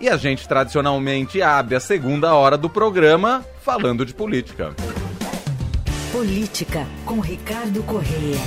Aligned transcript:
E 0.00 0.08
a 0.08 0.16
gente 0.16 0.46
tradicionalmente 0.46 1.40
abre 1.40 1.74
a 1.74 1.80
segunda 1.80 2.34
hora 2.34 2.58
do 2.58 2.68
programa 2.68 3.44
falando 3.62 4.04
de 4.04 4.12
política. 4.12 4.74
Política 6.12 6.86
com 7.04 7.18
Ricardo 7.20 7.82
Correia. 7.82 8.38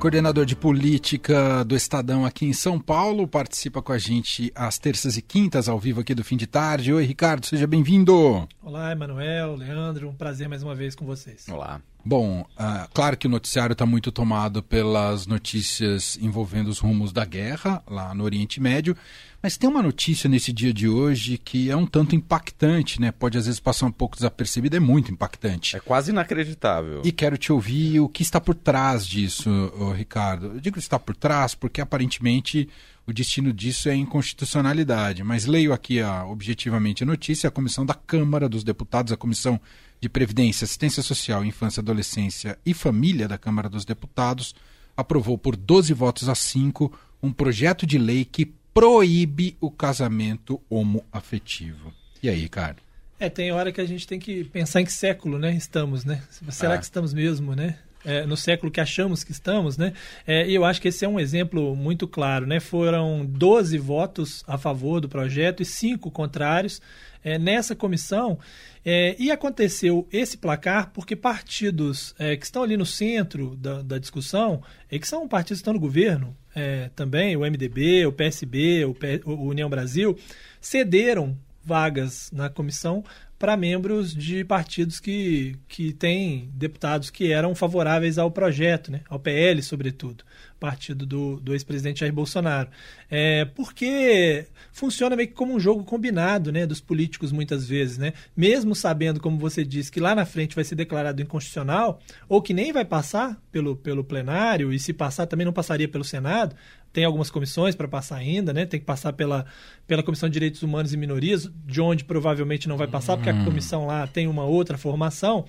Coordenador 0.00 0.44
de 0.44 0.56
política 0.56 1.64
do 1.64 1.76
Estadão 1.76 2.26
aqui 2.26 2.44
em 2.44 2.52
São 2.52 2.76
Paulo, 2.76 3.28
participa 3.28 3.80
com 3.80 3.92
a 3.92 3.98
gente 3.98 4.50
às 4.52 4.76
terças 4.76 5.16
e 5.16 5.22
quintas, 5.22 5.68
ao 5.68 5.78
vivo 5.78 6.00
aqui 6.00 6.12
do 6.12 6.24
fim 6.24 6.36
de 6.36 6.48
tarde. 6.48 6.92
Oi, 6.92 7.04
Ricardo, 7.04 7.46
seja 7.46 7.68
bem-vindo. 7.68 8.48
Olá, 8.60 8.90
Emanuel, 8.90 9.54
Leandro, 9.54 10.08
um 10.08 10.14
prazer 10.14 10.48
mais 10.48 10.64
uma 10.64 10.74
vez 10.74 10.96
com 10.96 11.06
vocês. 11.06 11.46
Olá. 11.48 11.80
Bom, 12.04 12.40
uh, 12.40 12.88
claro 12.92 13.16
que 13.16 13.26
o 13.26 13.30
noticiário 13.30 13.74
está 13.74 13.86
muito 13.86 14.10
tomado 14.10 14.62
pelas 14.62 15.26
notícias 15.26 16.18
envolvendo 16.20 16.68
os 16.68 16.80
rumos 16.80 17.12
da 17.12 17.24
guerra 17.24 17.82
lá 17.88 18.12
no 18.12 18.24
Oriente 18.24 18.60
Médio, 18.60 18.96
mas 19.40 19.56
tem 19.56 19.70
uma 19.70 19.82
notícia 19.82 20.28
nesse 20.28 20.52
dia 20.52 20.72
de 20.72 20.88
hoje 20.88 21.38
que 21.38 21.70
é 21.70 21.76
um 21.76 21.86
tanto 21.86 22.16
impactante, 22.16 23.00
né? 23.00 23.12
Pode 23.12 23.38
às 23.38 23.46
vezes 23.46 23.60
passar 23.60 23.86
um 23.86 23.92
pouco 23.92 24.16
desapercebida, 24.16 24.76
é 24.76 24.80
muito 24.80 25.12
impactante. 25.12 25.76
É 25.76 25.80
quase 25.80 26.10
inacreditável. 26.10 27.02
E 27.04 27.12
quero 27.12 27.36
te 27.36 27.52
ouvir 27.52 28.00
o 28.00 28.08
que 28.08 28.22
está 28.22 28.40
por 28.40 28.54
trás 28.54 29.06
disso, 29.06 29.50
Ricardo. 29.96 30.46
Eu 30.46 30.60
digo 30.60 30.74
que 30.74 30.82
está 30.82 30.98
por 30.98 31.14
trás 31.14 31.54
porque 31.54 31.80
aparentemente 31.80 32.68
o 33.06 33.12
destino 33.12 33.52
disso 33.52 33.88
é 33.88 33.94
inconstitucionalidade, 33.94 35.24
mas 35.24 35.46
leio 35.46 35.72
aqui 35.72 36.00
a, 36.00 36.24
objetivamente 36.24 37.02
a 37.02 37.06
notícia, 37.06 37.48
a 37.48 37.50
comissão 37.50 37.84
da 37.84 37.94
Câmara 37.94 38.48
dos 38.48 38.62
Deputados, 38.62 39.12
a 39.12 39.16
comissão 39.16 39.60
de 40.00 40.08
Previdência, 40.08 40.64
Assistência 40.64 41.02
Social, 41.02 41.44
Infância, 41.44 41.80
Adolescência 41.80 42.58
e 42.64 42.72
Família 42.74 43.26
da 43.26 43.38
Câmara 43.38 43.68
dos 43.68 43.84
Deputados 43.84 44.54
aprovou 44.96 45.38
por 45.38 45.56
12 45.56 45.92
votos 45.94 46.28
a 46.28 46.34
5 46.34 46.92
um 47.22 47.32
projeto 47.32 47.86
de 47.86 47.98
lei 47.98 48.24
que 48.24 48.46
proíbe 48.74 49.56
o 49.60 49.70
casamento 49.70 50.60
homoafetivo. 50.68 51.92
E 52.22 52.28
aí, 52.28 52.48
cara? 52.48 52.76
É, 53.18 53.28
tem 53.28 53.52
hora 53.52 53.70
que 53.70 53.80
a 53.80 53.84
gente 53.84 54.06
tem 54.06 54.18
que 54.18 54.42
pensar 54.44 54.80
em 54.80 54.84
que 54.84 54.92
século, 54.92 55.38
né, 55.38 55.54
estamos, 55.54 56.04
né? 56.04 56.22
Será 56.48 56.74
ah. 56.74 56.78
que 56.78 56.84
estamos 56.84 57.14
mesmo, 57.14 57.54
né? 57.54 57.78
É, 58.04 58.26
no 58.26 58.36
século 58.36 58.72
que 58.72 58.80
achamos 58.80 59.22
que 59.22 59.30
estamos, 59.30 59.78
né? 59.78 59.92
É, 60.26 60.44
e 60.48 60.54
eu 60.54 60.64
acho 60.64 60.82
que 60.82 60.88
esse 60.88 61.04
é 61.04 61.08
um 61.08 61.20
exemplo 61.20 61.76
muito 61.76 62.08
claro, 62.08 62.46
né? 62.46 62.58
Foram 62.58 63.24
12 63.24 63.78
votos 63.78 64.42
a 64.46 64.58
favor 64.58 65.00
do 65.00 65.08
projeto 65.08 65.62
e 65.62 65.64
cinco 65.64 66.10
contrários 66.10 66.82
é, 67.24 67.38
nessa 67.38 67.74
comissão. 67.74 68.38
É, 68.84 69.14
e 69.18 69.30
aconteceu 69.30 70.08
esse 70.12 70.36
placar 70.36 70.90
porque 70.92 71.14
partidos 71.14 72.14
é, 72.18 72.36
que 72.36 72.44
estão 72.44 72.64
ali 72.64 72.76
no 72.76 72.84
centro 72.84 73.54
da, 73.56 73.80
da 73.82 73.98
discussão, 73.98 74.62
e 74.90 74.98
que 74.98 75.06
são 75.06 75.28
partidos 75.28 75.60
que 75.60 75.62
estão 75.62 75.74
no 75.74 75.80
governo 75.80 76.36
é, 76.54 76.90
também, 76.94 77.36
o 77.36 77.40
MDB, 77.40 78.06
o 78.06 78.12
PSB, 78.12 78.84
o, 78.84 78.94
P, 78.94 79.20
o 79.24 79.46
União 79.46 79.70
Brasil, 79.70 80.18
cederam 80.60 81.38
vagas 81.64 82.28
na 82.32 82.50
comissão 82.50 83.04
para 83.42 83.56
membros 83.56 84.14
de 84.14 84.44
partidos 84.44 85.00
que, 85.00 85.56
que 85.66 85.92
têm 85.92 86.48
deputados 86.54 87.10
que 87.10 87.32
eram 87.32 87.56
favoráveis 87.56 88.16
ao 88.16 88.30
projeto, 88.30 88.92
né? 88.92 89.00
ao 89.08 89.18
PL, 89.18 89.60
sobretudo, 89.64 90.22
partido 90.60 91.04
do, 91.04 91.40
do 91.40 91.52
ex-presidente 91.52 91.98
Jair 91.98 92.12
Bolsonaro. 92.12 92.68
É, 93.10 93.44
porque 93.46 94.46
funciona 94.70 95.16
meio 95.16 95.28
que 95.28 95.34
como 95.34 95.52
um 95.52 95.58
jogo 95.58 95.82
combinado 95.82 96.52
né, 96.52 96.64
dos 96.64 96.80
políticos, 96.80 97.32
muitas 97.32 97.66
vezes. 97.68 97.98
Né? 97.98 98.12
Mesmo 98.36 98.76
sabendo, 98.76 99.18
como 99.18 99.36
você 99.38 99.64
disse, 99.64 99.90
que 99.90 99.98
lá 99.98 100.14
na 100.14 100.24
frente 100.24 100.54
vai 100.54 100.62
ser 100.62 100.76
declarado 100.76 101.20
inconstitucional, 101.20 101.98
ou 102.28 102.40
que 102.40 102.54
nem 102.54 102.72
vai 102.72 102.84
passar 102.84 103.42
pelo, 103.50 103.74
pelo 103.74 104.04
plenário, 104.04 104.72
e 104.72 104.78
se 104.78 104.92
passar 104.92 105.26
também 105.26 105.44
não 105.44 105.52
passaria 105.52 105.88
pelo 105.88 106.04
Senado, 106.04 106.54
tem 106.92 107.04
algumas 107.04 107.30
comissões 107.30 107.74
para 107.74 107.88
passar 107.88 108.16
ainda, 108.16 108.52
né? 108.52 108.66
Tem 108.66 108.78
que 108.78 108.86
passar 108.86 109.12
pela, 109.12 109.46
pela 109.86 110.02
Comissão 110.02 110.28
de 110.28 110.34
Direitos 110.34 110.62
Humanos 110.62 110.92
e 110.92 110.96
Minorias, 110.96 111.50
de 111.64 111.80
onde 111.80 112.04
provavelmente 112.04 112.68
não 112.68 112.76
vai 112.76 112.86
passar, 112.86 113.16
porque 113.16 113.30
a 113.30 113.34
hum. 113.34 113.44
comissão 113.44 113.86
lá 113.86 114.06
tem 114.06 114.26
uma 114.26 114.44
outra 114.44 114.76
formação. 114.76 115.44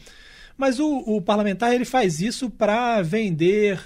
Mas 0.58 0.80
o, 0.80 1.03
o 1.05 1.22
parlamentar 1.22 1.73
ele 1.73 1.85
faz 1.85 2.22
isso 2.22 2.50
para 2.50 3.01
vender 3.01 3.79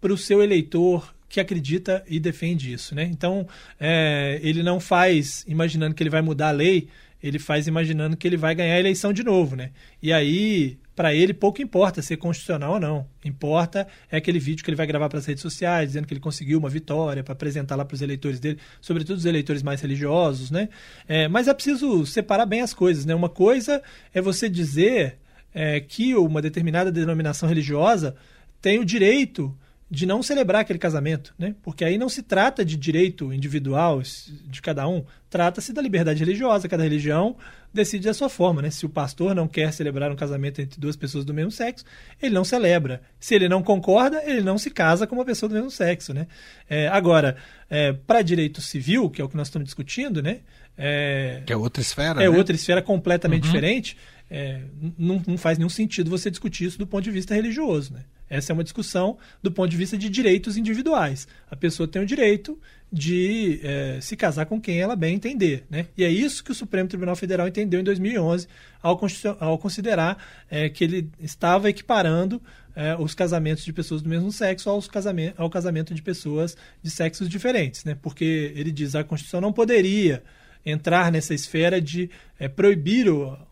para 0.00 0.12
o 0.12 0.18
seu 0.18 0.42
eleitor 0.42 1.14
que 1.28 1.40
acredita 1.40 2.04
e 2.08 2.18
defende 2.18 2.72
isso, 2.72 2.94
né? 2.94 3.04
Então 3.04 3.46
é, 3.78 4.40
ele 4.42 4.62
não 4.62 4.80
faz 4.80 5.44
imaginando 5.46 5.94
que 5.94 6.02
ele 6.02 6.10
vai 6.10 6.20
mudar 6.22 6.48
a 6.48 6.52
lei, 6.52 6.88
ele 7.22 7.38
faz 7.38 7.66
imaginando 7.66 8.16
que 8.16 8.26
ele 8.26 8.36
vai 8.36 8.54
ganhar 8.54 8.74
a 8.74 8.80
eleição 8.80 9.12
de 9.12 9.22
novo, 9.22 9.54
né? 9.56 9.70
E 10.02 10.12
aí 10.12 10.78
para 11.00 11.14
ele 11.14 11.32
pouco 11.32 11.62
importa 11.62 12.02
ser 12.02 12.18
constitucional 12.18 12.74
ou 12.74 12.78
não. 12.78 13.06
Importa 13.24 13.88
é 14.10 14.18
aquele 14.18 14.38
vídeo 14.38 14.62
que 14.62 14.68
ele 14.68 14.76
vai 14.76 14.86
gravar 14.86 15.08
para 15.08 15.18
as 15.18 15.24
redes 15.24 15.40
sociais, 15.40 15.88
dizendo 15.88 16.06
que 16.06 16.12
ele 16.12 16.20
conseguiu 16.20 16.58
uma 16.58 16.68
vitória 16.68 17.24
para 17.24 17.32
apresentar 17.32 17.74
lá 17.74 17.86
para 17.86 17.94
os 17.94 18.02
eleitores 18.02 18.38
dele, 18.38 18.58
sobretudo 18.82 19.16
os 19.16 19.24
eleitores 19.24 19.62
mais 19.62 19.80
religiosos, 19.80 20.50
né? 20.50 20.68
É, 21.08 21.26
mas 21.26 21.48
é 21.48 21.54
preciso 21.54 22.04
separar 22.04 22.44
bem 22.44 22.60
as 22.60 22.74
coisas, 22.74 23.06
né? 23.06 23.14
Uma 23.14 23.30
coisa 23.30 23.82
é 24.12 24.20
você 24.20 24.46
dizer 24.46 25.16
é, 25.54 25.80
que 25.80 26.14
uma 26.14 26.42
determinada 26.42 26.92
denominação 26.92 27.48
religiosa 27.48 28.14
tem 28.60 28.78
o 28.78 28.84
direito 28.84 29.56
de 29.90 30.06
não 30.06 30.22
celebrar 30.22 30.60
aquele 30.60 30.78
casamento, 30.78 31.34
né? 31.36 31.56
Porque 31.62 31.84
aí 31.84 31.98
não 31.98 32.08
se 32.08 32.22
trata 32.22 32.64
de 32.64 32.76
direito 32.76 33.32
individual 33.32 34.00
de 34.00 34.62
cada 34.62 34.86
um, 34.86 35.04
trata-se 35.28 35.72
da 35.72 35.82
liberdade 35.82 36.20
religiosa. 36.20 36.68
Cada 36.68 36.84
religião 36.84 37.36
decide 37.74 38.04
da 38.04 38.14
sua 38.14 38.28
forma, 38.28 38.62
né? 38.62 38.70
Se 38.70 38.86
o 38.86 38.88
pastor 38.88 39.34
não 39.34 39.48
quer 39.48 39.72
celebrar 39.72 40.12
um 40.12 40.14
casamento 40.14 40.60
entre 40.60 40.78
duas 40.78 40.94
pessoas 40.94 41.24
do 41.24 41.34
mesmo 41.34 41.50
sexo, 41.50 41.84
ele 42.22 42.32
não 42.32 42.44
celebra. 42.44 43.02
Se 43.18 43.34
ele 43.34 43.48
não 43.48 43.64
concorda, 43.64 44.22
ele 44.24 44.42
não 44.42 44.58
se 44.58 44.70
casa 44.70 45.08
com 45.08 45.16
uma 45.16 45.24
pessoa 45.24 45.48
do 45.48 45.56
mesmo 45.56 45.72
sexo, 45.72 46.14
né? 46.14 46.28
É, 46.68 46.86
agora, 46.86 47.36
é, 47.68 47.92
para 47.92 48.22
direito 48.22 48.60
civil, 48.60 49.10
que 49.10 49.20
é 49.20 49.24
o 49.24 49.28
que 49.28 49.36
nós 49.36 49.48
estamos 49.48 49.66
discutindo, 49.66 50.22
né? 50.22 50.38
É, 50.78 51.42
que 51.44 51.52
é 51.52 51.56
outra 51.56 51.80
esfera. 51.80 52.22
É 52.22 52.30
né? 52.30 52.38
outra 52.38 52.54
esfera 52.54 52.80
completamente 52.80 53.42
uhum. 53.42 53.48
diferente. 53.48 53.96
É, 54.30 54.60
não, 54.96 55.20
não 55.26 55.36
faz 55.36 55.58
nenhum 55.58 55.68
sentido 55.68 56.08
você 56.08 56.30
discutir 56.30 56.66
isso 56.66 56.78
do 56.78 56.86
ponto 56.86 57.02
de 57.02 57.10
vista 57.10 57.34
religioso, 57.34 57.92
né? 57.92 58.04
Essa 58.30 58.52
é 58.52 58.54
uma 58.54 58.62
discussão 58.62 59.18
do 59.42 59.50
ponto 59.50 59.68
de 59.68 59.76
vista 59.76 59.98
de 59.98 60.08
direitos 60.08 60.56
individuais. 60.56 61.26
A 61.50 61.56
pessoa 61.56 61.88
tem 61.88 62.00
o 62.00 62.06
direito 62.06 62.56
de 62.92 63.60
é, 63.62 63.98
se 64.00 64.16
casar 64.16 64.46
com 64.46 64.60
quem 64.60 64.80
ela 64.80 64.94
bem 64.94 65.16
entender. 65.16 65.64
Né? 65.68 65.86
E 65.96 66.04
é 66.04 66.08
isso 66.08 66.42
que 66.42 66.52
o 66.52 66.54
Supremo 66.54 66.88
Tribunal 66.88 67.16
Federal 67.16 67.48
entendeu 67.48 67.80
em 67.80 67.84
2011, 67.84 68.46
ao, 68.80 68.98
ao 69.40 69.58
considerar 69.58 70.16
é, 70.48 70.68
que 70.68 70.84
ele 70.84 71.10
estava 71.20 71.68
equiparando 71.68 72.40
é, 72.74 72.96
os 72.96 73.14
casamentos 73.14 73.64
de 73.64 73.72
pessoas 73.72 74.00
do 74.00 74.08
mesmo 74.08 74.30
sexo 74.30 74.70
aos 74.70 74.86
casamento, 74.86 75.34
ao 75.36 75.50
casamento 75.50 75.92
de 75.92 76.00
pessoas 76.00 76.56
de 76.82 76.90
sexos 76.90 77.28
diferentes. 77.28 77.84
Né? 77.84 77.96
Porque 78.00 78.52
ele 78.54 78.70
diz 78.70 78.92
que 78.92 78.98
a 78.98 79.04
Constituição 79.04 79.40
não 79.40 79.52
poderia 79.52 80.22
entrar 80.64 81.10
nessa 81.10 81.34
esfera 81.34 81.80
de 81.80 82.10
é, 82.38 82.48
proibir 82.48 83.06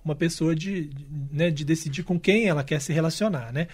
uma 0.04 0.14
pessoa 0.14 0.54
de, 0.54 0.88
de, 0.88 1.06
né, 1.32 1.50
de 1.50 1.64
decidir 1.64 2.02
com 2.02 2.18
quem 2.18 2.46
ela 2.48 2.62
quer 2.62 2.80
se 2.80 2.92
relacionar. 2.92 3.52
Né? 3.52 3.68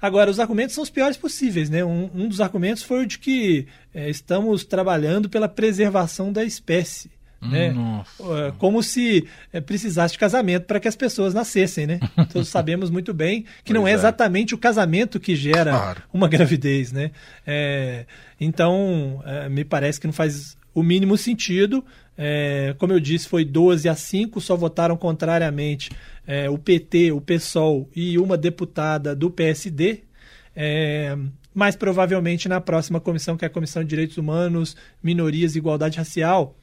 Agora, 0.00 0.30
os 0.30 0.38
argumentos 0.38 0.74
são 0.74 0.82
os 0.82 0.90
piores 0.90 1.16
possíveis, 1.16 1.68
né? 1.68 1.84
Um, 1.84 2.10
um 2.14 2.28
dos 2.28 2.40
argumentos 2.40 2.82
foi 2.82 3.04
o 3.04 3.06
de 3.06 3.18
que 3.18 3.66
é, 3.94 4.08
estamos 4.08 4.64
trabalhando 4.64 5.28
pela 5.28 5.48
preservação 5.48 6.32
da 6.32 6.44
espécie. 6.44 7.10
Né? 7.40 7.68
É, 7.68 8.52
como 8.58 8.82
se 8.82 9.28
é, 9.52 9.60
precisasse 9.60 10.14
de 10.14 10.18
casamento 10.18 10.64
para 10.64 10.80
que 10.80 10.88
as 10.88 10.96
pessoas 10.96 11.32
nascessem, 11.32 11.86
né? 11.86 12.00
Todos 12.32 12.48
sabemos 12.48 12.90
muito 12.90 13.14
bem 13.14 13.42
que 13.42 13.72
pois 13.72 13.74
não 13.74 13.86
é, 13.86 13.92
é, 13.92 13.94
exatamente 13.94 14.56
o 14.56 14.58
casamento 14.58 15.20
que 15.20 15.36
gera 15.36 15.70
claro. 15.70 16.02
uma 16.12 16.26
gravidez, 16.28 16.90
né? 16.90 17.12
É, 17.46 18.06
então, 18.40 19.22
é, 19.24 19.48
me 19.48 19.64
parece 19.64 20.00
que 20.00 20.06
não 20.06 20.12
faz 20.12 20.56
o 20.78 20.82
mínimo 20.82 21.16
sentido. 21.16 21.84
É, 22.16 22.74
como 22.78 22.92
eu 22.92 23.00
disse, 23.00 23.28
foi 23.28 23.44
12 23.44 23.88
a 23.88 23.94
5, 23.94 24.40
só 24.40 24.56
votaram 24.56 24.96
contrariamente 24.96 25.90
é, 26.26 26.48
o 26.48 26.58
PT, 26.58 27.12
o 27.12 27.20
PSOL 27.20 27.88
e 27.94 28.18
uma 28.18 28.36
deputada 28.36 29.14
do 29.14 29.30
PSD. 29.30 30.02
É, 30.54 31.16
mas 31.54 31.74
provavelmente 31.76 32.48
na 32.48 32.60
próxima 32.60 33.00
comissão, 33.00 33.36
que 33.36 33.44
é 33.44 33.48
a 33.48 33.50
Comissão 33.50 33.82
de 33.82 33.88
Direitos 33.88 34.16
Humanos, 34.16 34.76
Minorias 35.02 35.54
e 35.54 35.58
Igualdade 35.58 35.98
Racial, 35.98 36.56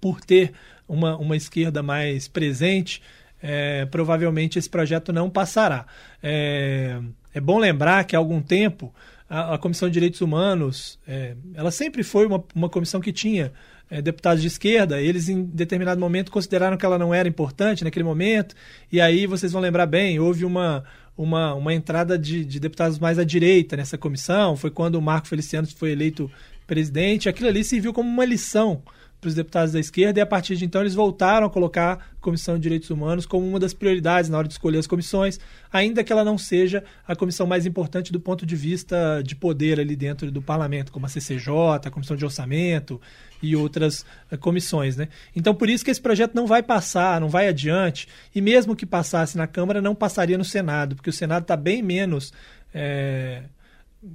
por 0.00 0.20
ter 0.20 0.52
uma, 0.88 1.16
uma 1.16 1.36
esquerda 1.36 1.82
mais 1.82 2.28
presente, 2.28 3.02
é, 3.42 3.84
provavelmente 3.86 4.58
esse 4.58 4.68
projeto 4.68 5.12
não 5.12 5.28
passará. 5.28 5.86
É, 6.22 7.00
é 7.34 7.40
bom 7.40 7.58
lembrar 7.58 8.04
que 8.04 8.16
há 8.16 8.18
algum 8.18 8.40
tempo 8.40 8.94
a, 9.28 9.54
a 9.54 9.58
Comissão 9.58 9.88
de 9.88 9.94
Direitos 9.94 10.20
Humanos, 10.20 10.98
é, 11.06 11.34
ela 11.54 11.70
sempre 11.70 12.02
foi 12.02 12.26
uma, 12.26 12.42
uma 12.54 12.68
comissão 12.68 13.00
que 13.00 13.12
tinha 13.12 13.52
é, 13.90 14.00
deputados 14.00 14.40
de 14.40 14.48
esquerda, 14.48 15.00
eles 15.00 15.28
em 15.28 15.44
determinado 15.44 16.00
momento 16.00 16.30
consideraram 16.30 16.76
que 16.76 16.86
ela 16.86 16.98
não 16.98 17.12
era 17.12 17.28
importante 17.28 17.84
naquele 17.84 18.04
momento, 18.04 18.54
e 18.90 19.00
aí 19.00 19.26
vocês 19.26 19.52
vão 19.52 19.60
lembrar 19.60 19.86
bem, 19.86 20.18
houve 20.18 20.44
uma, 20.44 20.84
uma, 21.16 21.54
uma 21.54 21.74
entrada 21.74 22.18
de, 22.18 22.44
de 22.44 22.60
deputados 22.60 22.98
mais 22.98 23.18
à 23.18 23.24
direita 23.24 23.76
nessa 23.76 23.98
comissão, 23.98 24.56
foi 24.56 24.70
quando 24.70 24.96
o 24.96 25.02
Marco 25.02 25.28
Feliciano 25.28 25.66
foi 25.66 25.92
eleito 25.92 26.30
presidente, 26.66 27.28
aquilo 27.28 27.48
ali 27.48 27.62
serviu 27.64 27.92
como 27.92 28.08
uma 28.08 28.24
lição 28.24 28.82
para 29.20 29.28
os 29.28 29.34
deputados 29.34 29.72
da 29.72 29.80
esquerda, 29.80 30.20
e 30.20 30.22
a 30.22 30.26
partir 30.26 30.56
de 30.56 30.64
então 30.64 30.80
eles 30.80 30.94
voltaram 30.94 31.46
a 31.46 31.50
colocar 31.50 31.92
a 31.92 32.20
Comissão 32.20 32.56
de 32.56 32.62
Direitos 32.62 32.90
Humanos 32.90 33.24
como 33.24 33.46
uma 33.46 33.58
das 33.58 33.72
prioridades 33.72 34.28
na 34.28 34.38
hora 34.38 34.46
de 34.46 34.54
escolher 34.54 34.78
as 34.78 34.86
comissões, 34.86 35.40
ainda 35.72 36.04
que 36.04 36.12
ela 36.12 36.24
não 36.24 36.36
seja 36.36 36.84
a 37.06 37.16
comissão 37.16 37.46
mais 37.46 37.66
importante 37.66 38.12
do 38.12 38.20
ponto 38.20 38.44
de 38.44 38.54
vista 38.54 39.22
de 39.24 39.34
poder 39.34 39.80
ali 39.80 39.96
dentro 39.96 40.30
do 40.30 40.42
parlamento, 40.42 40.92
como 40.92 41.06
a 41.06 41.08
CCJ, 41.08 41.50
a 41.86 41.90
Comissão 41.90 42.16
de 42.16 42.24
Orçamento 42.24 43.00
e 43.42 43.56
outras 43.56 44.04
uh, 44.30 44.38
comissões. 44.38 44.96
Né? 44.96 45.08
Então, 45.34 45.54
por 45.54 45.68
isso 45.68 45.84
que 45.84 45.90
esse 45.90 46.00
projeto 46.00 46.34
não 46.34 46.46
vai 46.46 46.62
passar, 46.62 47.20
não 47.20 47.28
vai 47.28 47.48
adiante, 47.48 48.08
e 48.34 48.40
mesmo 48.40 48.76
que 48.76 48.84
passasse 48.84 49.36
na 49.36 49.46
Câmara, 49.46 49.80
não 49.80 49.94
passaria 49.94 50.36
no 50.36 50.44
Senado, 50.44 50.94
porque 50.94 51.10
o 51.10 51.12
Senado 51.12 51.42
está 51.42 51.56
bem 51.56 51.82
menos. 51.82 52.32
É, 52.74 53.42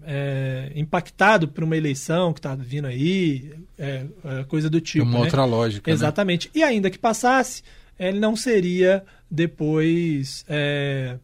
é, 0.04 0.72
impactado 0.76 1.48
por 1.48 1.64
uma 1.64 1.76
eleição 1.76 2.34
que 2.34 2.40
está 2.40 2.56
vindo 2.56 2.88
aí, 2.88 3.52
é, 3.82 4.06
é, 4.24 4.44
coisa 4.44 4.70
do 4.70 4.80
tipo. 4.80 5.04
Uma 5.04 5.20
né? 5.20 5.26
outra 5.26 5.44
lógica. 5.44 5.90
né? 5.90 5.94
Exatamente. 5.94 6.48
Né? 6.54 6.62
E 6.62 6.64
ainda 6.64 6.92
que 6.92 7.00
passasse, 7.00 7.64
ele 8.00 8.20
não 8.20 8.36
seria 8.36 9.04
depois 9.30 10.46
é, 10.48 11.18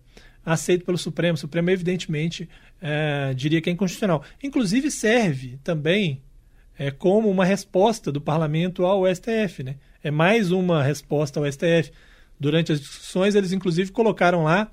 aceito 0.43 0.83
pelo 0.83 0.97
Supremo. 0.97 1.35
O 1.35 1.37
Supremo, 1.37 1.69
evidentemente, 1.69 2.49
é, 2.81 3.31
diria 3.35 3.61
que 3.61 3.69
é 3.69 3.73
inconstitucional. 3.73 4.23
Inclusive, 4.41 4.89
serve 4.89 5.59
também 5.63 6.19
é, 6.79 6.89
como 6.89 7.29
uma 7.29 7.45
resposta 7.45 8.11
do 8.11 8.19
parlamento 8.19 8.85
ao 8.85 9.03
STF. 9.05 9.63
Né? 9.63 9.75
É 10.03 10.09
mais 10.09 10.51
uma 10.51 10.81
resposta 10.81 11.39
ao 11.39 11.45
STF. 11.45 11.91
Durante 12.39 12.71
as 12.71 12.79
discussões, 12.79 13.35
eles 13.35 13.51
inclusive 13.51 13.91
colocaram 13.91 14.43
lá 14.43 14.71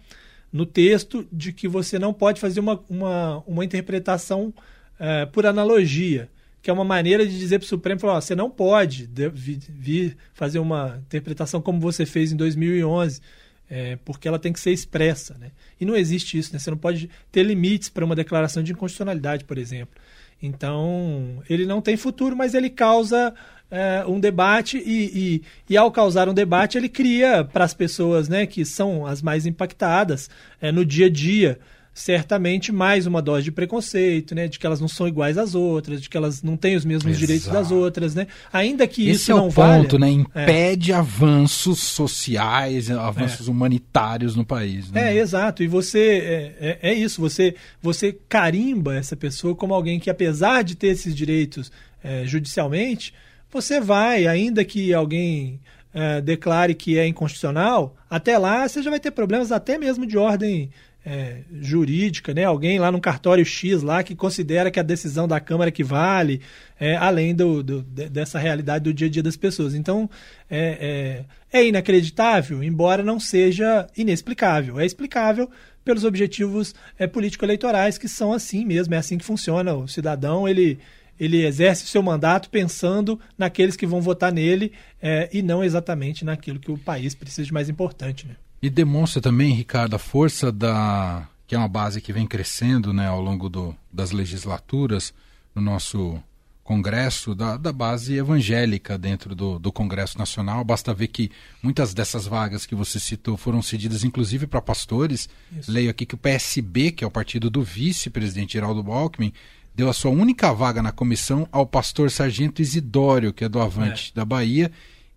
no 0.50 0.64
texto 0.64 1.26
de 1.30 1.52
que 1.52 1.68
você 1.68 1.98
não 1.98 2.14
pode 2.14 2.40
fazer 2.40 2.60
uma, 2.60 2.82
uma, 2.88 3.42
uma 3.46 3.64
interpretação 3.64 4.54
é, 4.98 5.26
por 5.26 5.44
analogia, 5.44 6.30
que 6.64 6.70
é 6.70 6.72
uma 6.72 6.82
maneira 6.82 7.26
de 7.26 7.38
dizer 7.38 7.58
para 7.58 7.66
o 7.66 7.68
Supremo, 7.68 8.00
falar, 8.00 8.14
ó, 8.14 8.20
você 8.22 8.34
não 8.34 8.48
pode 8.48 9.06
vir, 9.34 10.16
fazer 10.32 10.58
uma 10.58 10.98
interpretação 11.04 11.60
como 11.60 11.78
você 11.78 12.06
fez 12.06 12.32
em 12.32 12.36
2011, 12.36 13.20
é, 13.68 13.98
porque 14.02 14.26
ela 14.26 14.38
tem 14.38 14.50
que 14.50 14.58
ser 14.58 14.70
expressa. 14.70 15.36
Né? 15.38 15.50
E 15.78 15.84
não 15.84 15.94
existe 15.94 16.38
isso, 16.38 16.54
né? 16.54 16.58
você 16.58 16.70
não 16.70 16.78
pode 16.78 17.10
ter 17.30 17.42
limites 17.42 17.90
para 17.90 18.02
uma 18.02 18.16
declaração 18.16 18.62
de 18.62 18.72
inconstitucionalidade, 18.72 19.44
por 19.44 19.58
exemplo. 19.58 19.94
Então, 20.40 21.42
ele 21.50 21.66
não 21.66 21.82
tem 21.82 21.98
futuro, 21.98 22.34
mas 22.34 22.54
ele 22.54 22.70
causa 22.70 23.34
é, 23.70 24.02
um 24.08 24.18
debate 24.18 24.78
e, 24.78 25.42
e, 25.68 25.74
e, 25.74 25.76
ao 25.76 25.92
causar 25.92 26.30
um 26.30 26.34
debate, 26.34 26.78
ele 26.78 26.88
cria 26.88 27.44
para 27.44 27.66
as 27.66 27.74
pessoas 27.74 28.26
né, 28.26 28.46
que 28.46 28.64
são 28.64 29.04
as 29.04 29.20
mais 29.20 29.44
impactadas 29.44 30.30
é, 30.62 30.72
no 30.72 30.82
dia 30.82 31.08
a 31.08 31.10
dia, 31.10 31.58
certamente 31.94 32.72
mais 32.72 33.06
uma 33.06 33.22
dose 33.22 33.44
de 33.44 33.52
preconceito, 33.52 34.34
né, 34.34 34.48
de 34.48 34.58
que 34.58 34.66
elas 34.66 34.80
não 34.80 34.88
são 34.88 35.06
iguais 35.06 35.38
às 35.38 35.54
outras, 35.54 36.02
de 36.02 36.10
que 36.10 36.16
elas 36.16 36.42
não 36.42 36.56
têm 36.56 36.74
os 36.74 36.84
mesmos 36.84 37.12
Exato. 37.12 37.20
direitos 37.20 37.48
das 37.48 37.70
outras, 37.70 38.16
né? 38.16 38.26
Ainda 38.52 38.84
que 38.86 39.08
Esse 39.08 39.22
isso 39.22 39.32
é 39.32 39.34
não 39.36 39.46
o 39.46 39.50
valha, 39.50 39.82
ponto, 39.82 39.98
né? 39.98 40.10
Impede 40.10 40.90
é. 40.90 40.94
avanços 40.96 41.78
sociais, 41.78 42.90
avanços 42.90 43.46
é. 43.46 43.50
humanitários 43.50 44.34
no 44.34 44.44
país. 44.44 44.90
Né? 44.90 45.14
É, 45.14 45.18
exato. 45.18 45.62
E 45.62 45.68
você 45.68 46.54
é, 46.60 46.78
é, 46.82 46.94
isso. 46.94 47.20
Você 47.20 47.54
você 47.80 48.18
carimba 48.28 48.96
essa 48.96 49.14
pessoa 49.14 49.54
como 49.54 49.72
alguém 49.72 50.00
que, 50.00 50.10
apesar 50.10 50.64
de 50.64 50.74
ter 50.74 50.88
esses 50.88 51.14
direitos 51.14 51.70
é, 52.02 52.24
judicialmente, 52.26 53.14
você 53.52 53.80
vai, 53.80 54.26
ainda 54.26 54.64
que 54.64 54.92
alguém 54.92 55.60
é, 55.94 56.20
declare 56.20 56.74
que 56.74 56.98
é 56.98 57.06
inconstitucional, 57.06 57.94
até 58.10 58.36
lá 58.36 58.66
você 58.66 58.82
já 58.82 58.90
vai 58.90 58.98
ter 58.98 59.12
problemas 59.12 59.52
até 59.52 59.78
mesmo 59.78 60.04
de 60.04 60.18
ordem 60.18 60.70
é, 61.04 61.42
jurídica, 61.60 62.32
né? 62.32 62.44
Alguém 62.44 62.78
lá 62.78 62.90
no 62.90 63.00
cartório 63.00 63.44
X 63.44 63.82
lá 63.82 64.02
que 64.02 64.14
considera 64.14 64.70
que 64.70 64.80
a 64.80 64.82
decisão 64.82 65.28
da 65.28 65.38
Câmara 65.38 65.70
que 65.70 65.84
vale, 65.84 66.40
é, 66.80 66.96
além 66.96 67.34
do, 67.34 67.62
do, 67.62 67.82
dessa 67.82 68.38
realidade 68.38 68.84
do 68.84 68.94
dia 68.94 69.06
a 69.06 69.10
dia 69.10 69.22
das 69.22 69.36
pessoas. 69.36 69.74
Então 69.74 70.08
é, 70.50 71.24
é, 71.52 71.58
é 71.60 71.68
inacreditável, 71.68 72.62
embora 72.62 73.02
não 73.02 73.20
seja 73.20 73.86
inexplicável. 73.96 74.80
É 74.80 74.86
explicável 74.86 75.50
pelos 75.84 76.04
objetivos 76.04 76.74
é, 76.98 77.06
político-eleitorais 77.06 77.98
que 77.98 78.08
são 78.08 78.32
assim 78.32 78.64
mesmo, 78.64 78.94
é 78.94 78.98
assim 78.98 79.18
que 79.18 79.24
funciona. 79.24 79.74
O 79.74 79.86
cidadão 79.86 80.48
ele 80.48 80.78
ele 81.18 81.46
exerce 81.46 81.84
o 81.84 81.86
seu 81.86 82.02
mandato 82.02 82.50
pensando 82.50 83.20
naqueles 83.38 83.76
que 83.76 83.86
vão 83.86 84.00
votar 84.00 84.32
nele 84.32 84.72
é, 85.00 85.28
e 85.32 85.42
não 85.42 85.62
exatamente 85.62 86.24
naquilo 86.24 86.58
que 86.58 86.72
o 86.72 86.78
país 86.78 87.14
precisa 87.14 87.46
de 87.46 87.52
mais 87.52 87.68
importante. 87.68 88.26
Né? 88.26 88.34
E 88.64 88.70
demonstra 88.70 89.20
também, 89.20 89.52
Ricardo, 89.52 89.94
a 89.94 89.98
força 89.98 90.50
da. 90.50 91.28
que 91.46 91.54
é 91.54 91.58
uma 91.58 91.68
base 91.68 92.00
que 92.00 92.14
vem 92.14 92.26
crescendo 92.26 92.94
né, 92.94 93.06
ao 93.06 93.20
longo 93.20 93.50
do, 93.50 93.76
das 93.92 94.10
legislaturas 94.10 95.12
no 95.54 95.60
nosso 95.60 96.18
Congresso, 96.62 97.34
da, 97.34 97.58
da 97.58 97.70
base 97.70 98.14
evangélica 98.14 98.96
dentro 98.96 99.34
do, 99.34 99.58
do 99.58 99.70
Congresso 99.70 100.16
Nacional. 100.16 100.64
Basta 100.64 100.94
ver 100.94 101.08
que 101.08 101.30
muitas 101.62 101.92
dessas 101.92 102.26
vagas 102.26 102.64
que 102.64 102.74
você 102.74 102.98
citou 102.98 103.36
foram 103.36 103.60
cedidas 103.60 104.02
inclusive 104.02 104.46
para 104.46 104.62
pastores. 104.62 105.28
Isso. 105.54 105.70
Leio 105.70 105.90
aqui 105.90 106.06
que 106.06 106.14
o 106.14 106.18
PSB, 106.18 106.90
que 106.90 107.04
é 107.04 107.06
o 107.06 107.10
partido 107.10 107.50
do 107.50 107.62
vice-presidente 107.62 108.54
Geraldo 108.54 108.90
Alckmin, 108.90 109.34
deu 109.74 109.90
a 109.90 109.92
sua 109.92 110.10
única 110.10 110.54
vaga 110.54 110.82
na 110.82 110.90
comissão 110.90 111.46
ao 111.52 111.66
pastor 111.66 112.10
Sargento 112.10 112.62
Isidório, 112.62 113.30
que 113.30 113.44
é 113.44 113.48
do 113.48 113.60
Avante 113.60 114.10
é. 114.10 114.16
da 114.16 114.24
Bahia. 114.24 114.72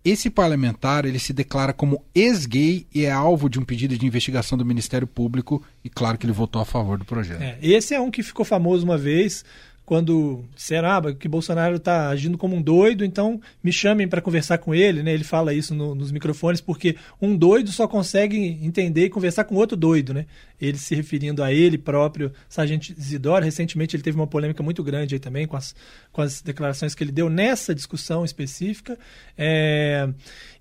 Esse 0.08 0.30
parlamentar 0.30 1.04
ele 1.04 1.18
se 1.18 1.34
declara 1.34 1.70
como 1.70 2.02
ex-gay 2.14 2.86
e 2.94 3.04
é 3.04 3.10
alvo 3.10 3.46
de 3.46 3.58
um 3.58 3.62
pedido 3.62 3.94
de 3.98 4.06
investigação 4.06 4.56
do 4.56 4.64
Ministério 4.64 5.06
Público 5.06 5.62
e 5.84 5.90
claro 5.90 6.16
que 6.16 6.24
ele 6.24 6.32
votou 6.32 6.62
a 6.62 6.64
favor 6.64 6.96
do 6.96 7.04
projeto. 7.04 7.42
É, 7.42 7.58
esse 7.60 7.92
é 7.92 8.00
um 8.00 8.10
que 8.10 8.22
ficou 8.22 8.42
famoso 8.42 8.86
uma 8.86 8.96
vez 8.96 9.44
quando 9.88 10.44
disseram 10.54 10.90
ah, 10.90 11.14
que 11.14 11.26
Bolsonaro 11.26 11.76
está 11.76 12.10
agindo 12.10 12.36
como 12.36 12.54
um 12.54 12.60
doido, 12.60 13.06
então 13.06 13.40
me 13.64 13.72
chamem 13.72 14.06
para 14.06 14.20
conversar 14.20 14.58
com 14.58 14.74
ele, 14.74 15.02
né? 15.02 15.14
Ele 15.14 15.24
fala 15.24 15.54
isso 15.54 15.74
no, 15.74 15.94
nos 15.94 16.12
microfones 16.12 16.60
porque 16.60 16.94
um 17.22 17.34
doido 17.34 17.72
só 17.72 17.88
consegue 17.88 18.36
entender 18.62 19.06
e 19.06 19.08
conversar 19.08 19.44
com 19.44 19.54
outro 19.54 19.78
doido, 19.78 20.12
né? 20.12 20.26
Ele 20.60 20.76
se 20.76 20.94
referindo 20.94 21.42
a 21.42 21.54
ele 21.54 21.78
próprio, 21.78 22.30
Sargento 22.50 22.92
Isidoro, 22.92 23.42
recentemente 23.42 23.96
ele 23.96 24.02
teve 24.02 24.14
uma 24.14 24.26
polêmica 24.26 24.62
muito 24.62 24.84
grande 24.84 25.14
aí 25.14 25.18
também 25.18 25.46
com 25.46 25.56
as, 25.56 25.74
com 26.12 26.20
as 26.20 26.42
declarações 26.42 26.94
que 26.94 27.02
ele 27.02 27.10
deu 27.10 27.30
nessa 27.30 27.74
discussão 27.74 28.26
específica. 28.26 28.98
É, 29.38 30.06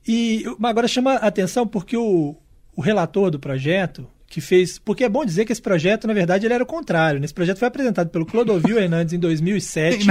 e 0.08 0.46
agora 0.64 0.88
chama 0.88 1.16
a 1.16 1.28
atenção 1.28 1.68
porque 1.68 1.98
o, 1.98 2.34
o 2.74 2.82
relator 2.82 3.30
do 3.30 3.38
projeto, 3.38 4.08
que 4.28 4.42
fez. 4.42 4.78
Porque 4.78 5.04
é 5.04 5.10
bom 5.10 5.26
dizer 5.26 5.46
que 5.46 5.52
esse 5.52 5.62
projeto, 5.62 6.08
na 6.08 6.14
verdade, 6.14 6.46
ele 6.46 6.54
era 6.54 6.64
o 6.64 6.68
contrário. 6.68 7.20
Né? 7.20 7.26
Esse 7.26 7.34
projeto 7.34 7.58
foi 7.58 7.68
apresentado 7.68 8.10
pelo 8.10 8.26
Clodovil 8.26 8.78
Hernandes 8.80 9.14
em 9.14 9.20
2007 9.20 10.08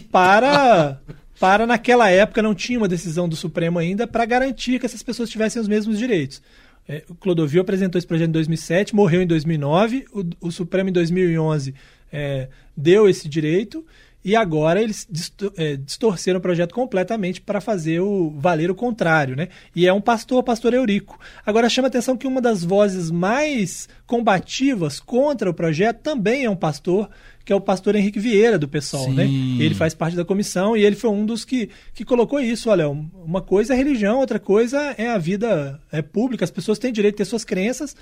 para. 0.00 1.00
Para 1.40 1.68
naquela 1.68 2.10
época 2.10 2.42
não 2.42 2.52
tinha 2.52 2.80
uma 2.80 2.88
decisão 2.88 3.28
do 3.28 3.36
Supremo 3.36 3.78
ainda 3.78 4.08
para 4.08 4.24
garantir 4.24 4.80
que 4.80 4.86
essas 4.86 5.04
pessoas 5.04 5.30
tivessem 5.30 5.62
os 5.62 5.68
mesmos 5.68 5.96
direitos. 5.96 6.42
É, 6.88 7.04
o 7.08 7.14
Clodovil 7.14 7.60
apresentou 7.60 7.96
esse 7.96 8.06
projeto 8.08 8.30
em 8.30 8.32
2007, 8.32 8.92
morreu 8.92 9.22
em 9.22 9.26
2009, 9.26 10.04
o, 10.12 10.48
o 10.48 10.50
Supremo 10.50 10.88
em 10.88 10.92
2011 10.92 11.74
é, 12.12 12.48
deu 12.76 13.08
esse 13.08 13.28
direito 13.28 13.86
e 14.24 14.34
agora 14.34 14.82
eles 14.82 15.08
é, 15.56 15.76
distorceram 15.76 16.38
o 16.38 16.42
projeto 16.42 16.74
completamente 16.74 17.40
para 17.40 17.60
fazer 17.60 18.00
o 18.00 18.30
valer 18.36 18.70
o 18.70 18.74
contrário, 18.74 19.36
né? 19.36 19.48
E 19.74 19.86
é 19.86 19.92
um 19.92 20.00
pastor, 20.00 20.42
pastor 20.42 20.74
Eurico. 20.74 21.18
Agora 21.46 21.68
chama 21.68 21.88
atenção 21.88 22.16
que 22.16 22.26
uma 22.26 22.40
das 22.40 22.64
vozes 22.64 23.10
mais 23.10 23.88
combativas 24.06 24.98
contra 24.98 25.48
o 25.48 25.54
projeto 25.54 26.00
também 26.00 26.44
é 26.44 26.50
um 26.50 26.56
pastor, 26.56 27.08
que 27.44 27.52
é 27.52 27.56
o 27.56 27.60
pastor 27.60 27.94
Henrique 27.94 28.18
Vieira 28.18 28.58
do 28.58 28.68
PSOL, 28.68 29.12
né? 29.12 29.24
Ele 29.24 29.74
faz 29.74 29.94
parte 29.94 30.16
da 30.16 30.24
comissão 30.24 30.76
e 30.76 30.84
ele 30.84 30.96
foi 30.96 31.10
um 31.10 31.24
dos 31.24 31.44
que, 31.44 31.70
que 31.94 32.04
colocou 32.04 32.40
isso, 32.40 32.68
olha, 32.70 32.88
uma 32.88 33.40
coisa 33.40 33.72
é 33.72 33.76
religião, 33.76 34.18
outra 34.18 34.40
coisa 34.40 34.94
é 34.98 35.08
a 35.08 35.18
vida 35.18 35.80
é 35.92 36.02
pública, 36.02 36.44
as 36.44 36.50
pessoas 36.50 36.78
têm 36.78 36.92
direito 36.92 37.14
de 37.14 37.18
ter 37.18 37.24
suas 37.24 37.44
crenças, 37.44 37.94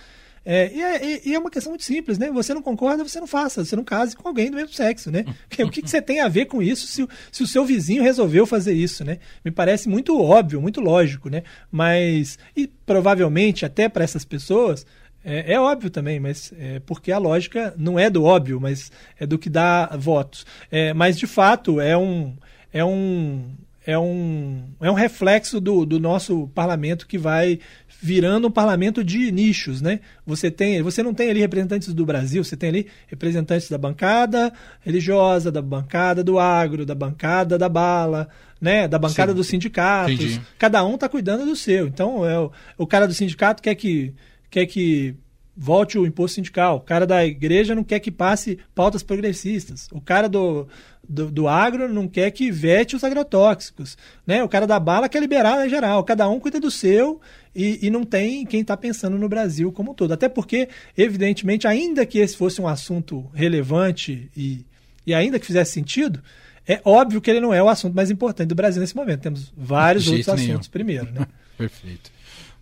é, 0.48 0.72
e, 0.72 0.80
é, 0.80 1.28
e, 1.28 1.34
é, 1.34 1.38
uma 1.40 1.50
questão 1.50 1.72
muito 1.72 1.82
simples, 1.82 2.18
né? 2.18 2.30
Você 2.30 2.54
não 2.54 2.62
concorda, 2.62 3.02
você 3.02 3.18
não 3.18 3.26
faça, 3.26 3.64
você 3.64 3.74
não 3.74 3.82
case 3.82 4.14
com 4.14 4.28
alguém 4.28 4.48
do 4.48 4.56
mesmo 4.56 4.72
sexo, 4.72 5.10
né? 5.10 5.24
o 5.58 5.70
que, 5.70 5.82
que, 5.82 5.90
você 5.90 6.00
tem 6.00 6.20
a 6.20 6.28
ver 6.28 6.46
com 6.46 6.62
isso 6.62 6.86
se, 6.86 7.04
se, 7.32 7.42
o 7.42 7.46
seu 7.48 7.64
vizinho 7.64 8.00
resolveu 8.00 8.46
fazer 8.46 8.72
isso, 8.72 9.04
né? 9.04 9.18
Me 9.44 9.50
parece 9.50 9.88
muito 9.88 10.16
óbvio, 10.22 10.62
muito 10.62 10.80
lógico, 10.80 11.28
né? 11.28 11.42
Mas, 11.68 12.38
e 12.56 12.68
provavelmente 12.86 13.66
até 13.66 13.88
para 13.88 14.04
essas 14.04 14.24
pessoas, 14.24 14.86
é, 15.24 15.54
é, 15.54 15.60
óbvio 15.60 15.90
também, 15.90 16.20
mas 16.20 16.52
é 16.56 16.78
porque 16.78 17.10
a 17.10 17.18
lógica 17.18 17.74
não 17.76 17.98
é 17.98 18.08
do 18.08 18.22
óbvio, 18.22 18.60
mas 18.60 18.92
é 19.18 19.26
do 19.26 19.36
que 19.36 19.50
dá 19.50 19.96
votos. 19.98 20.46
É, 20.70 20.94
mas 20.94 21.18
de 21.18 21.26
fato 21.26 21.80
é 21.80 21.98
um, 21.98 22.36
é 22.72 22.84
um, 22.84 23.50
é 23.86 23.96
um, 23.96 24.64
é 24.80 24.90
um 24.90 24.94
reflexo 24.94 25.60
do, 25.60 25.86
do 25.86 26.00
nosso 26.00 26.48
parlamento 26.48 27.06
que 27.06 27.16
vai 27.16 27.60
virando 28.02 28.48
um 28.48 28.50
parlamento 28.50 29.04
de 29.04 29.30
nichos, 29.30 29.80
né? 29.80 30.00
Você 30.26 30.50
tem, 30.50 30.82
você 30.82 31.04
não 31.04 31.14
tem 31.14 31.30
ali 31.30 31.38
representantes 31.38 31.94
do 31.94 32.04
Brasil, 32.04 32.42
você 32.42 32.56
tem 32.56 32.68
ali 32.68 32.86
representantes 33.06 33.70
da 33.70 33.78
bancada 33.78 34.52
religiosa, 34.80 35.52
da 35.52 35.62
bancada 35.62 36.24
do 36.24 36.38
agro, 36.38 36.84
da 36.84 36.96
bancada 36.96 37.56
da 37.56 37.68
bala, 37.68 38.28
né? 38.60 38.88
Da 38.88 38.98
bancada 38.98 39.30
Sim. 39.30 39.36
dos 39.36 39.46
sindicatos. 39.46 40.14
Entendi. 40.14 40.40
Cada 40.58 40.84
um 40.84 40.96
está 40.96 41.08
cuidando 41.08 41.46
do 41.46 41.54
seu. 41.54 41.86
Então, 41.86 42.26
é 42.26 42.38
o, 42.40 42.50
o 42.76 42.86
cara 42.88 43.06
do 43.06 43.14
sindicato 43.14 43.62
quer 43.62 43.76
que 43.76 44.12
quer 44.50 44.66
que 44.66 45.14
volte 45.56 45.98
o 45.98 46.06
imposto 46.06 46.34
sindical. 46.34 46.76
O 46.76 46.80
cara 46.80 47.06
da 47.06 47.24
igreja 47.24 47.74
não 47.74 47.82
quer 47.82 47.98
que 48.00 48.10
passe 48.10 48.58
pautas 48.74 49.02
progressistas. 49.02 49.88
O 49.90 50.00
cara 50.00 50.28
do, 50.28 50.68
do, 51.08 51.30
do 51.30 51.48
agro 51.48 51.88
não 51.88 52.06
quer 52.06 52.30
que 52.30 52.50
vete 52.50 52.94
os 52.94 53.02
agrotóxicos. 53.02 53.96
Né? 54.26 54.42
O 54.42 54.48
cara 54.48 54.66
da 54.66 54.78
bala 54.78 55.08
quer 55.08 55.20
liberar 55.20 55.64
em 55.66 55.70
geral. 55.70 56.04
Cada 56.04 56.28
um 56.28 56.38
cuida 56.38 56.60
do 56.60 56.70
seu 56.70 57.20
e, 57.54 57.86
e 57.86 57.90
não 57.90 58.04
tem 58.04 58.44
quem 58.44 58.60
está 58.60 58.76
pensando 58.76 59.16
no 59.16 59.28
Brasil 59.28 59.72
como 59.72 59.92
um 59.92 59.94
todo. 59.94 60.12
Até 60.12 60.28
porque, 60.28 60.68
evidentemente, 60.96 61.66
ainda 61.66 62.04
que 62.04 62.18
esse 62.18 62.36
fosse 62.36 62.60
um 62.60 62.68
assunto 62.68 63.24
relevante 63.32 64.30
e, 64.36 64.66
e 65.06 65.14
ainda 65.14 65.38
que 65.38 65.46
fizesse 65.46 65.72
sentido, 65.72 66.22
é 66.68 66.80
óbvio 66.84 67.20
que 67.20 67.30
ele 67.30 67.40
não 67.40 67.54
é 67.54 67.62
o 67.62 67.68
assunto 67.68 67.94
mais 67.94 68.10
importante 68.10 68.48
do 68.48 68.54
Brasil 68.54 68.80
nesse 68.80 68.96
momento. 68.96 69.20
Temos 69.20 69.52
vários 69.56 70.06
outros 70.08 70.26
nenhum. 70.26 70.50
assuntos 70.50 70.68
primeiro. 70.68 71.10
Né? 71.12 71.26
Perfeito. 71.56 72.15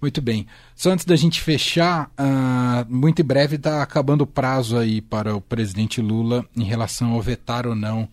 Muito 0.05 0.21
bem. 0.21 0.47
Só 0.77 0.91
antes 0.91 1.07
da 1.07 1.17
gente 1.17 1.41
fechar, 1.41 2.11
uh, 2.21 2.95
muito 2.95 3.23
em 3.23 3.25
breve 3.25 3.57
está 3.57 3.83
acabando 3.83 4.21
o 4.21 4.27
prazo 4.27 4.77
aí 4.77 5.01
para 5.01 5.35
o 5.35 5.41
presidente 5.41 6.03
Lula 6.03 6.45
em 6.55 6.63
relação 6.63 7.13
ao 7.13 7.23
vetar 7.23 7.67
ou 7.67 7.75
não 7.75 8.07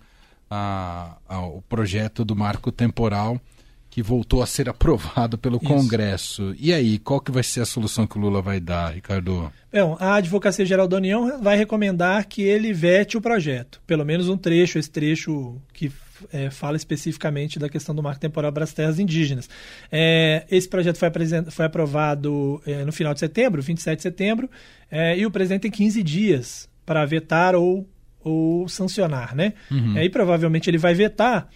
uh, 0.49 1.57
o 1.57 1.61
projeto 1.63 2.23
do 2.23 2.33
marco 2.33 2.71
temporal 2.71 3.41
que 3.89 4.01
voltou 4.01 4.41
a 4.41 4.47
ser 4.47 4.69
aprovado 4.71 5.37
pelo 5.37 5.57
Isso. 5.57 5.65
Congresso. 5.65 6.55
E 6.57 6.71
aí, 6.71 6.97
qual 6.97 7.19
que 7.19 7.29
vai 7.29 7.43
ser 7.43 7.59
a 7.59 7.65
solução 7.65 8.07
que 8.07 8.17
o 8.17 8.21
Lula 8.21 8.41
vai 8.41 8.61
dar, 8.61 8.93
Ricardo? 8.93 9.51
Bom, 9.73 9.97
a 9.99 10.15
Advocacia 10.15 10.65
Geral 10.65 10.87
da 10.87 10.95
União 10.95 11.41
vai 11.41 11.57
recomendar 11.57 12.25
que 12.25 12.41
ele 12.41 12.71
vete 12.71 13.17
o 13.17 13.21
projeto, 13.21 13.81
pelo 13.85 14.05
menos 14.05 14.29
um 14.29 14.37
trecho, 14.37 14.79
esse 14.79 14.89
trecho 14.89 15.57
que 15.73 15.91
é, 16.31 16.49
fala 16.49 16.77
especificamente 16.77 17.59
da 17.59 17.69
questão 17.69 17.93
do 17.93 18.03
marco 18.03 18.19
temporal 18.19 18.51
para 18.51 18.63
as 18.63 18.73
terras 18.73 18.99
indígenas. 18.99 19.49
É, 19.91 20.45
esse 20.49 20.67
projeto 20.67 20.97
foi, 20.97 21.09
foi 21.49 21.65
aprovado 21.65 22.61
é, 22.65 22.83
no 22.85 22.91
final 22.91 23.13
de 23.13 23.19
setembro, 23.19 23.61
27 23.61 23.97
de 23.97 24.03
setembro, 24.03 24.49
é, 24.89 25.17
e 25.17 25.25
o 25.25 25.31
presidente 25.31 25.61
tem 25.61 25.71
15 25.71 26.03
dias 26.03 26.69
para 26.85 27.05
vetar 27.05 27.55
ou, 27.55 27.87
ou 28.23 28.67
sancionar, 28.67 29.35
né? 29.35 29.53
Uhum. 29.69 29.97
É, 29.97 30.05
e 30.05 30.09
provavelmente 30.09 30.69
ele 30.69 30.77
vai 30.77 30.93
vetar 30.93 31.49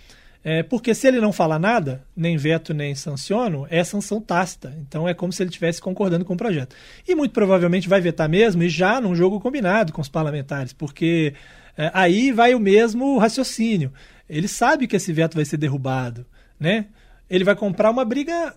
é, 0.48 0.62
porque 0.62 0.94
se 0.94 1.08
ele 1.08 1.20
não 1.20 1.34
fala 1.34 1.58
nada, 1.58 2.06
nem 2.16 2.38
veto 2.38 2.72
nem 2.72 2.94
sanciono, 2.94 3.66
é 3.68 3.84
sanção 3.84 4.22
tácita. 4.22 4.78
Então 4.80 5.10
é 5.10 5.14
como 5.16 5.34
se 5.34 5.42
ele 5.42 5.50
estivesse 5.50 5.82
concordando 5.82 6.24
com 6.24 6.36
o 6.36 6.38
projeto. 6.38 6.75
E 7.08 7.16
muito 7.16 7.32
provavelmente 7.32 7.90
vai 7.90 8.00
vetar 8.00 8.30
mesmo, 8.30 8.62
e 8.62 8.70
já 8.70 9.02
num 9.02 9.16
jogo 9.16 9.40
combinado 9.40 9.92
com 9.92 10.02
os 10.02 10.08
parlamentares, 10.08 10.72
porque 10.72 11.34
é, 11.75 11.90
aí 11.96 12.32
vai 12.32 12.54
o 12.54 12.60
mesmo 12.60 13.18
raciocínio. 13.18 13.92
Ele 14.30 14.48
sabe 14.48 14.86
que 14.86 14.96
esse 14.96 15.12
veto 15.12 15.34
vai 15.34 15.46
ser 15.46 15.58
derrubado, 15.58 16.24
né? 16.60 16.86
Ele 17.28 17.44
vai 17.44 17.56
comprar 17.56 17.90
uma 17.90 18.06
briga 18.06 18.54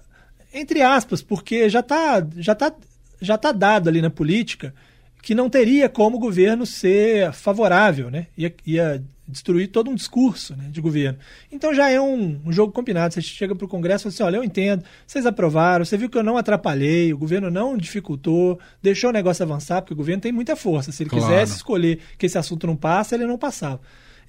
entre 0.52 0.82
aspas, 0.82 1.22
porque 1.22 1.70
já 1.70 1.80
está 1.80 2.26
já 2.36 2.54
tá, 2.54 2.70
já 3.18 3.38
tá 3.38 3.50
dado 3.50 3.88
ali 3.88 4.02
na 4.02 4.10
política 4.10 4.74
que 5.22 5.34
não 5.34 5.50
teria 5.50 5.88
como 5.88 6.16
o 6.16 6.20
governo 6.20 6.64
ser 6.64 7.32
favorável, 7.32 8.10
né? 8.10 8.28
Ia, 8.36 8.54
ia 8.66 9.04
destruir 9.28 9.68
todo 9.68 9.90
um 9.90 9.94
discurso 9.94 10.56
né, 10.56 10.68
de 10.70 10.80
governo. 10.80 11.18
Então 11.52 11.74
já 11.74 11.90
é 11.90 12.00
um, 12.00 12.40
um 12.46 12.52
jogo 12.52 12.72
combinado. 12.72 13.12
Você 13.12 13.20
chega 13.20 13.54
para 13.54 13.64
o 13.64 13.68
Congresso 13.68 14.02
e 14.02 14.04
fala 14.04 14.14
assim: 14.14 14.22
olha, 14.22 14.36
eu 14.36 14.44
entendo, 14.44 14.82
vocês 15.06 15.26
aprovaram, 15.26 15.84
você 15.84 15.96
viu 15.96 16.08
que 16.08 16.16
eu 16.16 16.22
não 16.22 16.38
atrapalhei, 16.38 17.12
o 17.12 17.18
governo 17.18 17.50
não 17.50 17.76
dificultou, 17.76 18.58
deixou 18.82 19.10
o 19.10 19.12
negócio 19.12 19.42
avançar, 19.42 19.82
porque 19.82 19.92
o 19.92 19.96
governo 19.96 20.22
tem 20.22 20.32
muita 20.32 20.56
força. 20.56 20.90
Se 20.90 21.02
ele 21.02 21.10
claro. 21.10 21.26
quisesse 21.26 21.56
escolher 21.56 22.00
que 22.16 22.24
esse 22.24 22.38
assunto 22.38 22.66
não 22.66 22.76
passa, 22.76 23.14
ele 23.14 23.26
não 23.26 23.36
passava. 23.36 23.80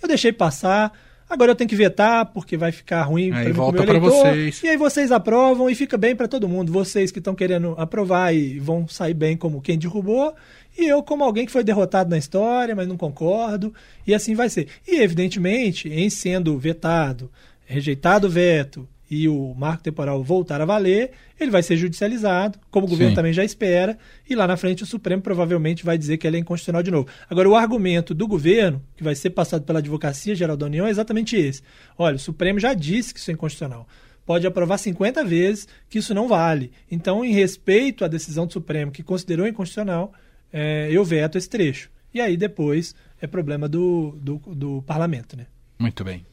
Eu 0.01 0.07
deixei 0.07 0.33
passar. 0.33 0.91
Agora 1.29 1.51
eu 1.51 1.55
tenho 1.55 1.69
que 1.69 1.75
vetar 1.75 2.25
porque 2.25 2.57
vai 2.57 2.71
ficar 2.71 3.03
ruim 3.03 3.29
para 3.29 3.53
volta 3.53 3.83
para 3.83 3.99
vocês. 3.99 4.63
E 4.63 4.67
aí 4.67 4.75
vocês 4.75 5.11
aprovam 5.11 5.69
e 5.69 5.75
fica 5.75 5.95
bem 5.95 6.15
para 6.15 6.27
todo 6.27 6.49
mundo. 6.49 6.71
Vocês 6.71 7.11
que 7.11 7.19
estão 7.19 7.35
querendo 7.35 7.75
aprovar 7.77 8.33
e 8.33 8.57
vão 8.57 8.87
sair 8.87 9.13
bem 9.13 9.37
como 9.37 9.61
quem 9.61 9.77
derrubou 9.77 10.33
e 10.79 10.87
eu 10.87 11.03
como 11.03 11.23
alguém 11.23 11.45
que 11.45 11.51
foi 11.51 11.63
derrotado 11.63 12.09
na 12.09 12.17
história, 12.17 12.75
mas 12.75 12.87
não 12.87 12.97
concordo, 12.97 13.73
e 14.07 14.13
assim 14.13 14.33
vai 14.33 14.49
ser. 14.49 14.67
E, 14.87 15.01
evidentemente, 15.01 15.89
em 15.89 16.09
sendo 16.09 16.57
vetado, 16.57 17.29
rejeitado 17.65 18.27
o 18.27 18.29
veto 18.29 18.87
e 19.09 19.27
o 19.27 19.53
marco 19.55 19.83
temporal 19.83 20.23
voltar 20.23 20.61
a 20.61 20.65
valer, 20.65 21.11
ele 21.39 21.49
vai 21.51 21.63
ser 21.63 21.75
judicializado, 21.75 22.59
como 22.69 22.85
o 22.85 22.89
governo 22.89 23.11
Sim. 23.11 23.15
também 23.15 23.33
já 23.33 23.43
espera, 23.43 23.97
e 24.29 24.35
lá 24.35 24.47
na 24.47 24.55
frente 24.55 24.83
o 24.83 24.85
Supremo 24.85 25.21
provavelmente 25.21 25.83
vai 25.83 25.97
dizer 25.97 26.17
que 26.17 26.27
ele 26.27 26.37
é 26.37 26.39
inconstitucional 26.39 26.83
de 26.83 26.91
novo. 26.91 27.07
Agora, 27.29 27.49
o 27.49 27.55
argumento 27.55 28.13
do 28.13 28.27
governo, 28.27 28.81
que 28.95 29.03
vai 29.03 29.15
ser 29.15 29.31
passado 29.31 29.63
pela 29.63 29.79
Advocacia 29.79 30.35
Geral 30.35 30.55
da 30.55 30.67
União, 30.67 30.85
é 30.85 30.91
exatamente 30.91 31.35
esse. 31.35 31.61
Olha, 31.97 32.15
o 32.15 32.19
Supremo 32.19 32.59
já 32.59 32.73
disse 32.73 33.13
que 33.13 33.19
isso 33.19 33.31
é 33.31 33.33
inconstitucional 33.33 33.87
pode 34.25 34.45
aprovar 34.45 34.77
50 34.77 35.25
vezes 35.25 35.67
que 35.89 35.97
isso 35.97 36.13
não 36.13 36.27
vale. 36.27 36.71
Então, 36.91 37.25
em 37.25 37.33
respeito 37.33 38.05
à 38.05 38.07
decisão 38.07 38.45
do 38.45 38.53
Supremo, 38.53 38.91
que 38.91 39.01
considerou 39.01 39.47
inconstitucional, 39.47 40.13
é, 40.51 40.89
eu 40.91 41.03
veto 41.03 41.37
esse 41.37 41.49
trecho. 41.49 41.89
E 42.13 42.19
aí 42.19 42.35
depois 42.35 42.95
é 43.21 43.27
problema 43.27 43.67
do, 43.67 44.17
do, 44.21 44.37
do 44.55 44.81
parlamento, 44.83 45.37
né? 45.37 45.45
Muito 45.77 46.03
bem. 46.03 46.25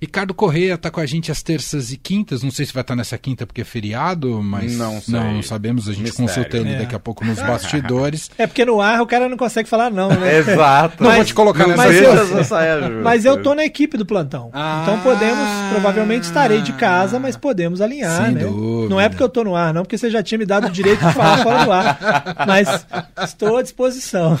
Ricardo 0.00 0.32
Correia 0.32 0.74
está 0.74 0.90
com 0.90 1.00
a 1.00 1.06
gente 1.06 1.32
às 1.32 1.42
terças 1.42 1.90
e 1.90 1.96
quintas. 1.96 2.42
Não 2.42 2.52
sei 2.52 2.64
se 2.64 2.72
vai 2.72 2.82
estar 2.82 2.94
nessa 2.94 3.18
quinta 3.18 3.44
porque 3.44 3.62
é 3.62 3.64
feriado, 3.64 4.40
mas 4.40 4.76
não, 4.76 5.02
não 5.08 5.42
sabemos. 5.42 5.88
A 5.88 5.92
gente 5.92 6.04
Mistério. 6.04 6.28
consulta 6.28 6.56
ele 6.56 6.72
é. 6.74 6.78
daqui 6.78 6.94
a 6.94 7.00
pouco 7.00 7.24
nos 7.24 7.38
bastidores. 7.42 8.30
É 8.38 8.46
porque 8.46 8.64
no 8.64 8.80
ar 8.80 9.00
o 9.02 9.06
cara 9.06 9.28
não 9.28 9.36
consegue 9.36 9.68
falar 9.68 9.90
não, 9.90 10.08
né? 10.08 10.38
Exato. 10.38 11.02
Não 11.02 11.12
vou 11.12 11.24
te 11.24 11.34
colocar 11.34 11.66
nessa 11.66 11.82
mas 11.82 11.96
eu, 12.00 13.02
mas 13.02 13.24
eu 13.24 13.42
tô 13.42 13.54
na 13.54 13.64
equipe 13.64 13.96
do 13.96 14.06
plantão. 14.06 14.50
Ah, 14.52 14.82
então 14.82 15.00
podemos, 15.00 15.48
provavelmente 15.72 16.24
estarei 16.24 16.60
de 16.60 16.72
casa, 16.74 17.18
mas 17.18 17.36
podemos 17.36 17.80
alinhar, 17.80 18.26
Sem 18.26 18.34
né? 18.34 18.44
Dúvida. 18.44 18.88
Não 18.88 19.00
é 19.00 19.08
porque 19.08 19.22
eu 19.22 19.28
tô 19.28 19.42
no 19.42 19.56
ar, 19.56 19.74
não, 19.74 19.82
porque 19.82 19.98
você 19.98 20.10
já 20.10 20.22
tinha 20.22 20.38
me 20.38 20.46
dado 20.46 20.68
o 20.68 20.70
direito 20.70 21.04
de 21.04 21.12
falar 21.12 21.42
fora 21.42 21.64
do 21.64 21.72
ar. 21.72 21.98
Mas 22.46 22.86
estou 23.24 23.56
à 23.56 23.62
disposição. 23.62 24.38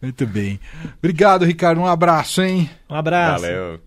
Muito 0.00 0.26
bem. 0.26 0.58
Obrigado, 0.98 1.44
Ricardo. 1.44 1.80
Um 1.80 1.86
abraço, 1.86 2.42
hein? 2.42 2.70
Um 2.88 2.94
abraço. 2.94 3.42
Valeu. 3.42 3.80